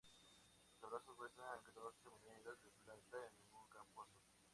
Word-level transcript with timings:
Los 0.81 0.89
brazos 0.89 1.15
muestran 1.15 1.61
catorce 1.63 2.09
monedas 2.09 2.57
de 2.63 2.71
plata 2.83 3.17
en 3.23 3.53
un 3.53 3.67
campo 3.69 4.01
azul. 4.01 4.23